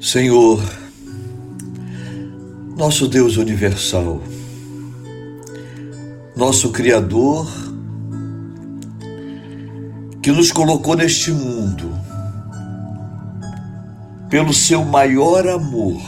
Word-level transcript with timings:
Senhor, 0.00 0.58
nosso 2.74 3.06
Deus 3.06 3.36
universal, 3.36 4.22
nosso 6.34 6.70
Criador, 6.70 7.46
que 10.22 10.32
nos 10.32 10.50
colocou 10.50 10.96
neste 10.96 11.30
mundo 11.30 11.92
pelo 14.30 14.54
seu 14.54 14.82
maior 14.86 15.46
amor, 15.46 16.00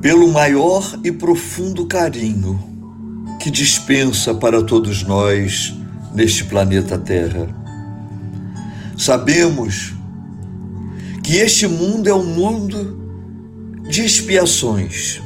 pelo 0.00 0.28
maior 0.28 0.96
e 1.02 1.10
profundo 1.10 1.86
carinho 1.86 2.56
que 3.40 3.50
dispensa 3.50 4.32
para 4.32 4.62
todos 4.62 5.02
nós 5.02 5.74
neste 6.14 6.44
planeta 6.44 6.96
Terra. 6.96 7.48
Sabemos 8.96 9.98
que 11.30 11.36
este 11.36 11.68
mundo 11.68 12.08
é 12.08 12.12
um 12.12 12.24
mundo 12.24 12.98
de 13.88 14.04
expiações, 14.04 15.22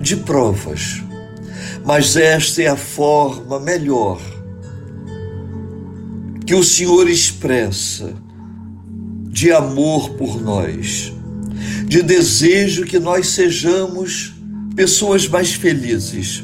de 0.00 0.16
provas, 0.16 1.04
mas 1.84 2.16
esta 2.16 2.62
é 2.62 2.66
a 2.66 2.76
forma 2.76 3.60
melhor 3.60 4.20
que 6.44 6.52
o 6.52 6.64
Senhor 6.64 7.08
expressa 7.08 8.12
de 9.28 9.52
amor 9.52 10.14
por 10.14 10.42
nós, 10.42 11.12
de 11.86 12.02
desejo 12.02 12.84
que 12.84 12.98
nós 12.98 13.28
sejamos 13.28 14.34
pessoas 14.74 15.28
mais 15.28 15.52
felizes. 15.52 16.42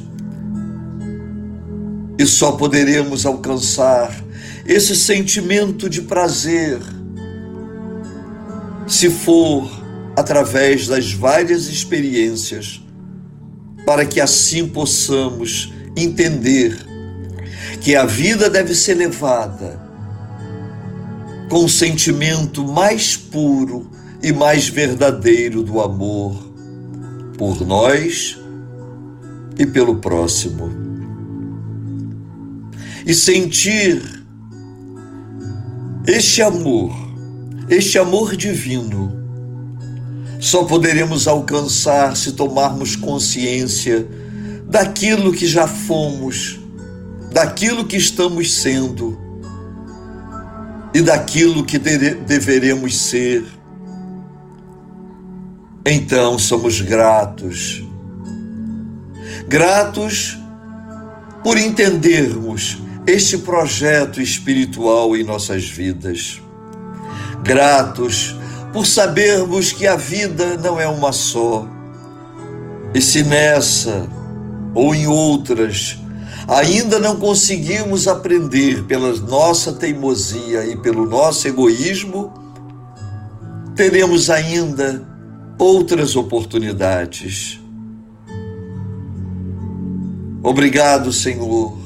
E 2.17 2.25
só 2.25 2.53
poderemos 2.53 3.27
alcançar 3.27 4.17
esse 4.65 4.95
sentimento 4.95 5.91
de 5.91 6.03
prazer 6.03 6.79
se 8.87 9.11
for 9.11 9.71
através 10.17 10.87
das 10.87 11.13
várias 11.13 11.69
experiências, 11.69 12.83
para 13.87 14.05
que 14.05 14.21
assim 14.21 14.69
possamos 14.69 15.73
entender 15.97 16.77
que 17.81 17.97
a 17.97 18.05
vida 18.05 18.49
deve 18.49 18.75
ser 18.75 18.95
levada 18.95 19.81
com 21.49 21.65
o 21.65 21.69
sentimento 21.69 22.67
mais 22.67 23.17
puro 23.17 23.91
e 24.23 24.33
mais 24.33 24.69
verdadeiro 24.69 25.63
do 25.63 25.81
amor 25.81 26.35
por 27.37 27.67
nós 27.67 28.39
e 29.59 29.67
pelo 29.67 29.97
próximo. 29.97 30.71
E 33.05 33.13
sentir 33.13 34.25
este 36.07 36.41
amor 36.41 37.12
este 37.69 37.99
amor 37.99 38.37
divino 38.37 39.23
só 40.43 40.65
poderemos 40.65 41.29
alcançar 41.29 42.17
se 42.17 42.33
tomarmos 42.33 42.97
consciência 42.97 44.09
daquilo 44.67 45.33
que 45.33 45.47
já 45.47 45.69
fomos, 45.69 46.59
daquilo 47.33 47.85
que 47.85 47.97
estamos 47.97 48.53
sendo 48.53 49.17
e 50.93 51.01
daquilo 51.01 51.65
que 51.65 51.79
deveremos 51.79 52.99
ser. 52.99 53.45
Então 55.87 56.37
somos 56.41 56.81
gratos. 56.81 57.85
Gratos 59.47 60.37
por 61.45 61.57
entendermos 61.57 62.79
este 63.07 63.39
projeto 63.39 64.21
espiritual 64.21 65.17
em 65.17 65.23
nossas 65.23 65.69
vidas 65.69 66.42
gratos 67.43 68.37
por 68.73 68.87
sabermos 68.87 69.73
que 69.73 69.87
a 69.87 69.97
vida 69.97 70.57
não 70.57 70.81
é 70.81 70.87
uma 70.87 71.13
só. 71.13 71.67
E 72.95 73.01
se 73.01 73.23
nessa 73.23 74.09
ou 74.75 74.95
em 74.95 75.07
outras 75.07 75.99
ainda 76.49 76.99
não 76.99 77.17
conseguimos 77.17 78.09
aprender 78.09 78.85
pela 78.85 79.15
nossa 79.21 79.73
teimosia 79.73 80.67
e 80.67 80.77
pelo 80.77 81.07
nosso 81.07 81.47
egoísmo, 81.47 82.33
teremos 83.75 84.29
ainda 84.29 85.07
outras 85.59 86.17
oportunidades. 86.17 87.61
Obrigado, 90.43 91.13
Senhor, 91.13 91.79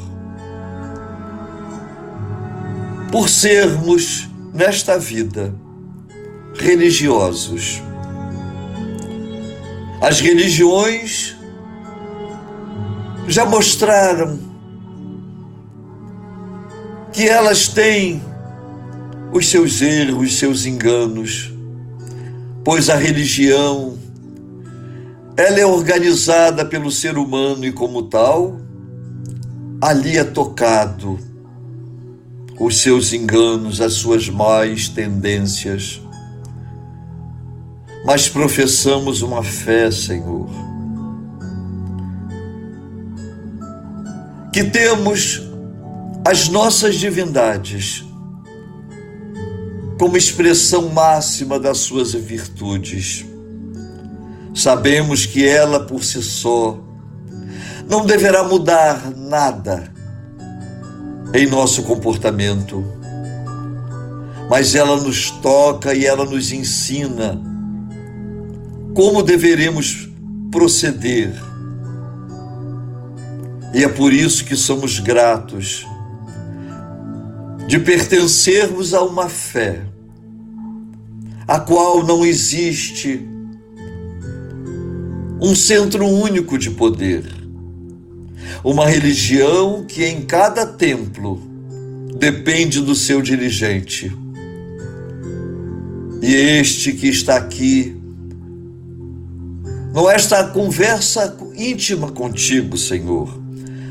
por 3.13 3.29
sermos 3.29 4.29
nesta 4.57 4.99
vida 4.99 5.55
religiosos. 6.55 7.83
As 10.01 10.21
religiões 10.21 11.37
já 13.29 13.45
mostraram 13.45 14.39
que 17.13 17.29
elas 17.29 17.69
têm 17.69 18.23
os 19.33 19.49
seus 19.49 19.83
erros, 19.83 20.29
os 20.29 20.39
seus 20.39 20.65
enganos, 20.65 21.53
pois 22.65 22.89
a 22.89 22.97
religião 22.97 23.99
ela 25.37 25.61
é 25.61 25.67
organizada 25.67 26.65
pelo 26.65 26.91
ser 26.91 27.19
humano 27.19 27.67
e 27.67 27.73
como 27.73 28.05
tal 28.05 28.59
ali 29.83 30.17
é 30.17 30.25
tocado 30.25 31.19
os 32.59 32.79
seus 32.79 33.13
enganos, 33.13 33.81
as 33.81 33.95
suas 33.95 34.29
más 34.29 34.89
tendências. 34.89 36.01
Mas 38.05 38.29
professamos 38.29 39.21
uma 39.21 39.43
fé, 39.43 39.91
Senhor, 39.91 40.49
que 44.53 44.65
temos 44.65 45.43
as 46.25 46.49
nossas 46.49 46.95
divindades 46.97 48.05
como 49.99 50.17
expressão 50.17 50.89
máxima 50.91 51.59
das 51.59 51.79
suas 51.79 52.13
virtudes. 52.13 53.25
Sabemos 54.55 55.27
que 55.27 55.47
ela 55.47 55.81
por 55.81 56.03
si 56.03 56.23
só 56.23 56.79
não 57.89 58.07
deverá 58.07 58.45
mudar 58.45 59.11
nada 59.15 59.96
em 61.37 61.47
nosso 61.47 61.83
comportamento, 61.83 62.83
mas 64.49 64.75
ela 64.75 64.97
nos 64.97 65.31
toca 65.31 65.95
e 65.95 66.07
ela 66.07 66.25
nos 66.25 66.51
ensina 66.51 67.41
como 68.95 69.23
deveremos 69.23 70.09
proceder. 70.51 71.35
E 73.75 73.85
é 73.85 73.89
por 73.89 74.15
isso 74.15 74.47
que 74.47 74.57
somos 74.57 74.99
gratos 74.99 75.87
de 77.67 77.79
pertencermos 77.81 78.95
a 78.95 79.03
uma 79.03 79.29
fé 79.29 79.83
a 81.47 81.61
qual 81.61 82.03
não 82.03 82.25
existe 82.25 83.29
um 85.41 85.55
centro 85.55 86.07
único 86.07 86.57
de 86.57 86.71
poder 86.71 87.36
uma 88.67 88.85
religião 88.85 89.85
que 89.87 90.05
em 90.05 90.23
cada 90.23 90.67
templo 90.67 91.41
depende 92.19 92.81
do 92.81 92.97
seu 92.97 93.23
dirigente. 93.23 94.13
E 96.21 96.35
este 96.35 96.93
que 96.93 97.07
está 97.07 97.37
aqui, 97.37 97.97
não 99.95 100.11
esta 100.11 100.49
conversa 100.49 101.37
íntima 101.57 102.11
contigo, 102.11 102.77
Senhor, 102.77 103.41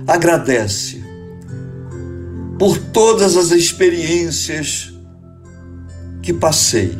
agradece 0.06 1.02
por 2.60 2.78
todas 2.78 3.38
as 3.38 3.52
experiências 3.52 4.94
que 6.22 6.34
passei 6.34 6.94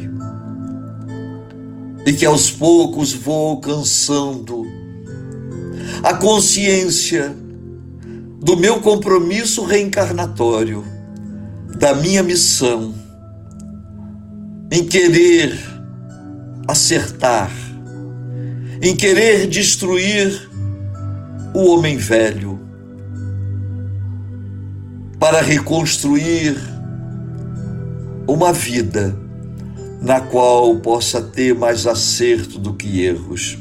e 2.06 2.14
que 2.14 2.26
aos 2.26 2.50
poucos 2.50 3.12
vou 3.12 3.50
alcançando 3.50 4.66
a 6.02 6.14
consciência 6.14 7.44
do 8.46 8.56
meu 8.56 8.80
compromisso 8.80 9.66
reencarnatório, 9.66 10.86
da 11.80 11.96
minha 11.96 12.22
missão 12.22 12.94
em 14.72 14.86
querer 14.86 15.58
acertar, 16.68 17.52
em 18.84 18.96
querer 18.96 19.48
destruir 19.48 20.48
o 21.56 21.72
homem 21.72 21.98
velho, 21.98 22.60
para 25.20 25.42
reconstruir 25.42 26.56
uma 28.28 28.54
vida 28.54 29.18
na 30.00 30.22
qual 30.22 30.76
possa 30.82 31.20
ter 31.20 31.56
mais 31.56 31.88
acerto 31.88 32.60
do 32.60 32.76
que 32.76 33.02
erros. 33.02 33.58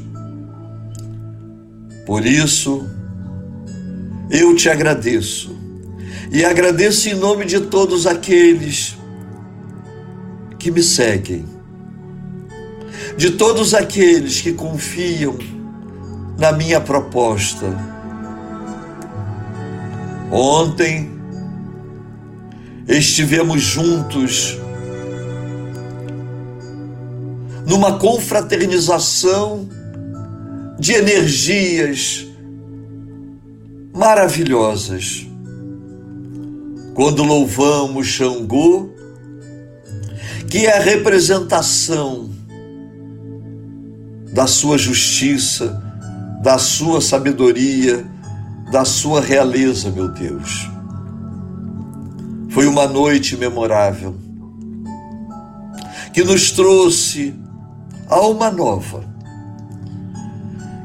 Por 2.05 2.23
isso, 2.23 2.87
eu 4.29 4.55
te 4.55 4.69
agradeço 4.69 5.55
e 6.31 6.43
agradeço 6.43 7.07
em 7.09 7.13
nome 7.13 7.45
de 7.45 7.61
todos 7.61 8.07
aqueles 8.07 8.97
que 10.57 10.71
me 10.71 10.81
seguem, 10.81 11.45
de 13.15 13.31
todos 13.31 13.73
aqueles 13.73 14.41
que 14.41 14.53
confiam 14.53 15.37
na 16.37 16.51
minha 16.51 16.81
proposta. 16.81 17.65
Ontem 20.31 21.11
estivemos 22.87 23.61
juntos 23.61 24.59
numa 27.65 27.97
confraternização 27.97 29.69
de 30.79 30.93
energias 30.93 32.27
maravilhosas. 33.95 35.25
Quando 36.93 37.23
louvamos 37.23 38.07
Xangô, 38.07 38.89
que 40.49 40.65
é 40.65 40.77
a 40.77 40.81
representação 40.81 42.29
da 44.33 44.47
sua 44.47 44.77
justiça, 44.77 45.81
da 46.43 46.57
sua 46.57 46.99
sabedoria, 46.99 48.05
da 48.69 48.83
sua 48.83 49.21
realeza, 49.21 49.89
meu 49.89 50.09
Deus. 50.09 50.69
Foi 52.49 52.67
uma 52.67 52.87
noite 52.87 53.37
memorável 53.37 54.15
que 56.13 56.23
nos 56.23 56.51
trouxe 56.51 57.33
alma 58.07 58.51
nova, 58.51 59.03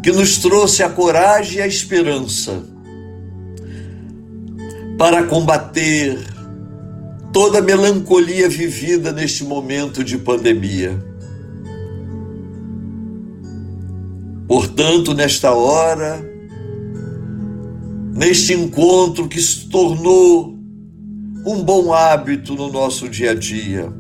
que 0.02 0.10
nos 0.10 0.38
trouxe 0.38 0.82
a 0.82 0.88
coragem 0.88 1.58
e 1.58 1.62
a 1.62 1.66
esperança 1.66 2.69
para 5.00 5.23
combater 5.23 6.19
toda 7.32 7.62
melancolia 7.62 8.50
vivida 8.50 9.11
neste 9.14 9.43
momento 9.44 10.05
de 10.05 10.19
pandemia. 10.19 11.02
Portanto, 14.47 15.14
nesta 15.14 15.55
hora, 15.55 16.23
neste 18.12 18.52
encontro 18.52 19.26
que 19.26 19.41
se 19.41 19.70
tornou 19.70 20.58
um 21.47 21.64
bom 21.64 21.94
hábito 21.94 22.55
no 22.55 22.70
nosso 22.70 23.08
dia 23.08 23.31
a 23.31 23.35
dia, 23.35 23.91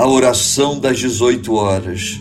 a 0.00 0.08
oração 0.08 0.80
das 0.80 0.98
18 0.98 1.54
horas. 1.54 2.20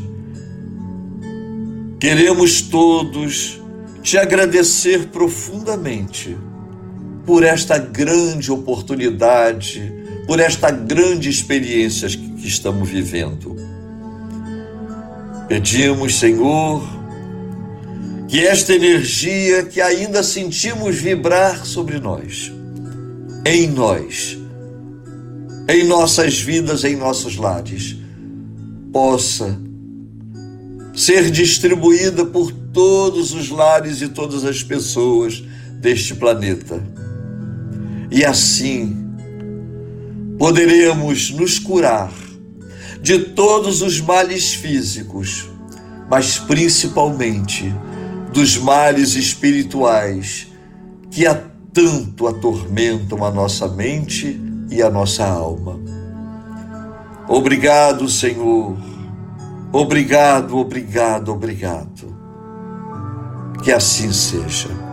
Queremos 1.99 2.61
todos 2.61 3.59
te 4.03 4.19
agradecer 4.19 5.07
profundamente 5.07 6.37
por 7.31 7.45
esta 7.45 7.77
grande 7.77 8.51
oportunidade, 8.51 9.89
por 10.27 10.37
esta 10.41 10.69
grande 10.69 11.29
experiência 11.29 12.09
que 12.09 12.45
estamos 12.45 12.89
vivendo. 12.89 13.55
Pedimos, 15.47 16.19
Senhor, 16.19 16.83
que 18.27 18.45
esta 18.45 18.73
energia 18.73 19.63
que 19.63 19.79
ainda 19.79 20.21
sentimos 20.23 20.97
vibrar 20.97 21.65
sobre 21.65 22.01
nós, 22.01 22.51
em 23.45 23.69
nós, 23.69 24.37
em 25.69 25.85
nossas 25.85 26.37
vidas, 26.37 26.83
em 26.83 26.97
nossos 26.97 27.37
lares, 27.37 27.95
possa 28.91 29.57
ser 30.93 31.31
distribuída 31.31 32.25
por 32.25 32.51
todos 32.51 33.33
os 33.33 33.49
lares 33.49 34.01
e 34.01 34.09
todas 34.09 34.43
as 34.43 34.61
pessoas 34.61 35.41
deste 35.79 36.13
planeta. 36.13 36.99
E 38.11 38.25
assim 38.25 39.15
poderemos 40.37 41.31
nos 41.31 41.57
curar 41.57 42.11
de 43.01 43.19
todos 43.19 43.81
os 43.81 44.01
males 44.01 44.53
físicos, 44.53 45.49
mas 46.09 46.37
principalmente 46.37 47.73
dos 48.33 48.57
males 48.57 49.15
espirituais 49.15 50.47
que 51.09 51.25
há 51.25 51.41
tanto 51.73 52.27
atormentam 52.27 53.23
a 53.23 53.31
nossa 53.31 53.67
mente 53.69 54.39
e 54.69 54.81
a 54.81 54.89
nossa 54.89 55.25
alma. 55.25 55.79
Obrigado, 57.29 58.09
Senhor. 58.09 58.77
Obrigado, 59.71 60.57
obrigado, 60.57 61.31
obrigado. 61.31 62.13
Que 63.63 63.71
assim 63.71 64.11
seja. 64.11 64.90